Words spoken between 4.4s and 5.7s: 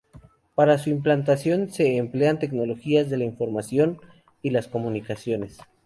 y las comunicaciones.